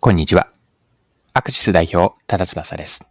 [0.00, 0.46] こんにちは。
[1.34, 3.04] アクシス代表、多田翼です。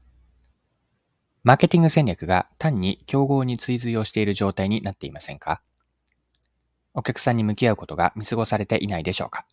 [1.43, 5.61] マーケティング戦略が単に競合に追随をしている状態になっていませんか？
[6.93, 9.45] お客さんに向き合うことが見過ごされていないでしょうか？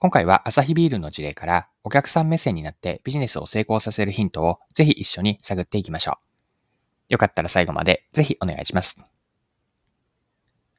[0.00, 6.18] 今回はアサヒビールの事例からお客さん目線になってビジネスを成功させるヒントをぜひ一緒に探っていきましょ
[7.08, 7.12] う。
[7.12, 8.96] よかったら最後までぜひお願いします。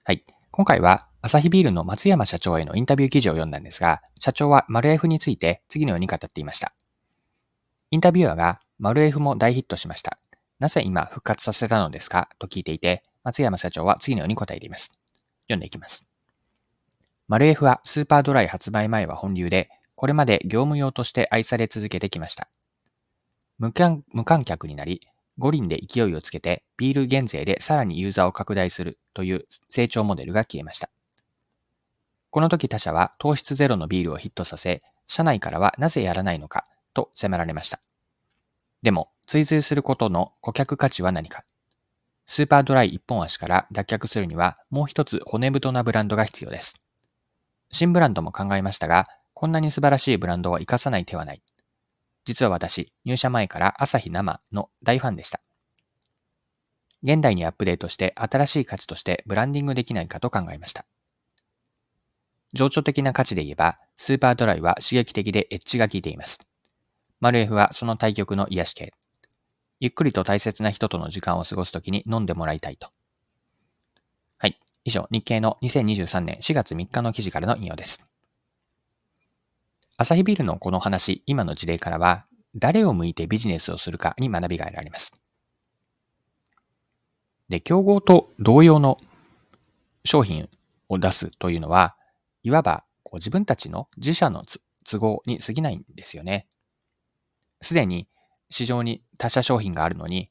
[0.03, 0.25] はい。
[0.51, 6.71] 今回はアサヒビールの松山社長へのインタビュー記事を読んだんですが、社長はマル F について次のように語っていました。
[7.89, 10.19] インタビュアーがマル F も大ヒットしました。
[10.59, 12.29] なぜ今復活させたのですか？
[12.37, 14.91] と聞いていて、松山社長は次のように答えています。
[15.47, 16.07] 読んでいきます。
[17.27, 22.49] マル F はスーパードライ発売前は本流で、これまで業務用として愛され続けてきました。
[23.57, 24.03] 無観
[24.45, 25.01] 客になり、
[25.39, 30.91] 五輪で勢いをつけてビール減税でさらにユーザーを拡大するという成長モデルが消えました。
[32.35, 37.79] この時他社は糖質ゼロのビールをヒットさせ、社内からはなぜやらないのかと迫られました。
[38.81, 41.45] でも、追随することの顧客価値は何か
[42.27, 46.75] スーパードライ一本足から脱却するにはもう一つ骨太なブランドが必要です。
[47.71, 51.41] 新ブランドも考えましたが、こんなに素晴らしいブランドを活かさない手はない。
[52.25, 55.39] 実は私、入社前から朝日生の大ファンでした。
[57.01, 60.85] 現代にアップデートして新しい価値としてブランディングできないかと考えました。
[62.55, 66.39] 情緒的な価値で言えば、スーパードライは刺激的でエッジが効いています。
[67.19, 68.93] マルエフはその対極の癒し系。
[69.81, 72.89] ゆっくりと大切な人との時間を過ごすときに飲んでもらいたいと。
[74.37, 74.57] はい。
[74.85, 78.05] 以上、日経の2023年4月3日の記事からの引用です。
[79.97, 85.11] アサヒビールのこの話、今の事例からは、誰を向いてビジネスをするかに学びが得られます。
[87.49, 88.97] で、競合と同様の
[90.05, 90.47] 商品
[90.87, 91.97] を出すというのは、
[92.45, 94.43] いわばこう自分たちの自社の
[94.87, 96.47] 都合に過ぎないんですよね。
[97.59, 98.07] すでに
[98.51, 100.29] 市場に他社商品があるのに、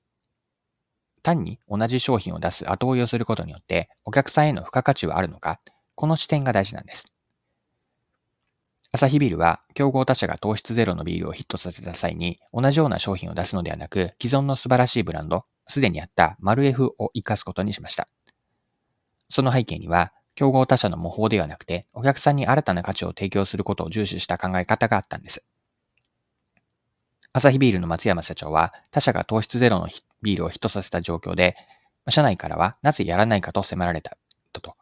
[1.24, 5.60] 単に同じ商品を出す後追いをすることによってお客さんへの付加価値はあるのか、
[5.96, 7.12] この視点が大事なんです。
[8.92, 18.08] アサヒビールは競合他社が糖質ゼロのビールをヒットさせた際に同じような商品を出すのではなく既存の素晴らしいブランド、すでにあったマルエフを活かすことにしました。
[19.26, 25.46] その背景には競合他社の模倣ではなくて、お客さんに新たな価値を提供することを重視した考え方があったんです。
[27.32, 29.88] アサヒビールの松山社長は、他社が糖質ゼロの
[30.22, 31.56] ビールをヒットさせた状況で、
[32.08, 34.16] 社内からはなぜやらないかと迫られた
[34.52, 34.76] とと。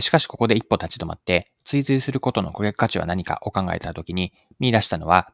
[0.00, 5.32] しかしここで一歩立ち止まって、追随することの顧客価値は何かを考えたときに見出したのは、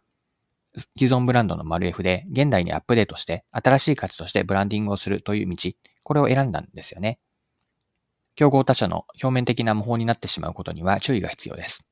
[0.99, 5.71] 既存ブランドのマル F で現代にアップデートして新しい価値としてブランディングをするという道、
[6.03, 7.19] これを選んだんですよね。
[8.37, 11.87] 競合他社の表面的な模倣になってしまうことには注意が必要です。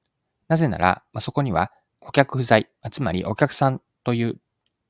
[0.49, 4.37] なぜなら、まあ、そこには顧客不在、つまりお客さんという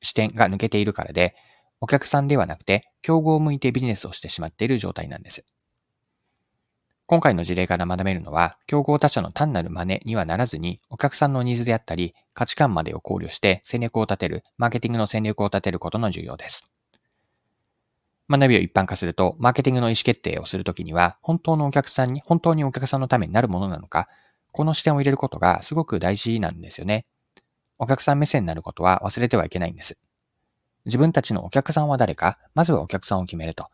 [0.03, 1.35] 視点が抜けているからで、
[1.81, 5.45] お客さんではなくて競合を向いてビジネスをしてしまっている状態なんです。
[7.07, 16.74] 今回の事例から学べるのは、競合他社の単なる真似にはならずに、お客さんのニーズであったり、価値観までを考慮して戦略を立てる、マーケティングの戦略を立てることの重要です。
[18.31, 24.09] 学びを一般化すると、マーケティングの意思決定をするときには、本当のお客さんに、本当にお客さんのためになるものなのか、
[24.53, 27.07] この視点を入れることがすごく大事なんですよね。
[27.79, 29.99] お客さん目線になることは忘れてはいけないんです。
[30.85, 33.69] 自分たちのお客さんは誰か、まずはお客さんを決めると。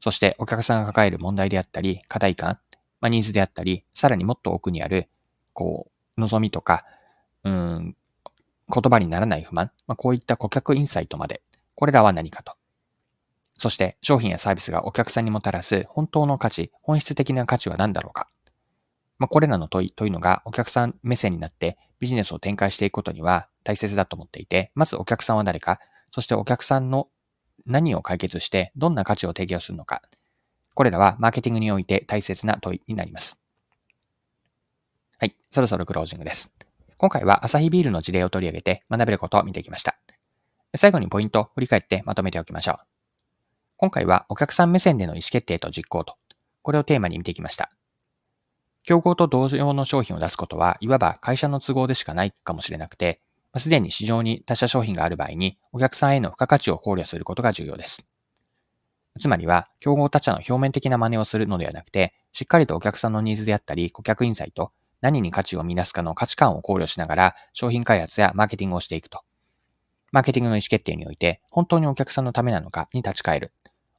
[0.00, 2.58] そしてお客さんが抱える問題であったり、課題感、
[3.00, 5.08] まあ、ニーズであったり、さらにもっと奥にある、
[5.52, 6.84] こう、望みとか、
[7.44, 7.96] うん、
[8.72, 11.42] 言葉にならない不満、まあ、こういった顧客インサイトまで、
[11.74, 12.57] これらは何かと。
[13.58, 18.28] そして商品やサービスがお客さんにもたらす本当の価値、本質的な価値は何だろうか。
[19.18, 25.80] まあ、これらの問いというのがお客さん目線になってビジネスを展開していくことには大切だと思っていて、まずお客さんは誰か、
[26.12, 27.08] そしてお客さんの
[27.66, 30.02] 何を解決してどんな価値を提供するのか。
[30.74, 33.40] これらはマーケティングにおいて大切な問いになります。
[35.18, 36.54] はい、そろそろクロージングです。
[36.96, 39.98] 今回はアサヒビールの事例を取り上げて学べることを見ていきました。
[40.76, 42.97] 最後にポイントを振り返ってまとめておきましょう。
[43.80, 46.16] 今回はお客さん目線での意思決定と実行と、
[46.62, 47.70] これをテーマに見てきました。
[48.82, 53.20] 競合と同様の商品を出すことは、いわば会社の都合でしかないかもしれなくて、
[53.56, 58.04] すでに市場に他社商品がある場合に、お客さんへの付加価値を考慮することが重要です。
[59.16, 69.20] つまりは、競合他社の表面的な真似をするのではなくて、しっかりとお客さんのニーズであったり、顧客インサイト、何に価値を見出すかの価値観を考慮しながら、商品開発やマーケティングをしていくと。
[70.10, 73.52] マーケティングの意思決定において、本当にお客さんのためなのかに立ち返る。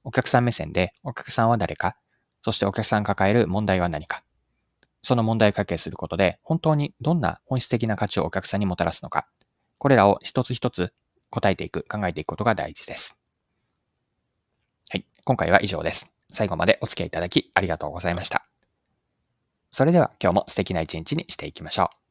[0.04, 1.96] お客さん目線でお客さんは誰か、
[2.42, 4.24] そしてお客さん抱える問題は何か。
[5.02, 9.28] その問題を解決することで、本当にどんな本質的な価値をお客さんにもたらすのか、
[9.78, 10.94] これらを一つ一つ
[11.30, 13.18] 答えていく、考えていくことが大事です。
[14.90, 15.06] はい。
[15.24, 16.12] 今回は以上です。
[16.32, 18.46] 最後までお付き合いいただきありがとうございました。
[19.70, 22.09] それでは今日も素敵な一日にしていきましょう。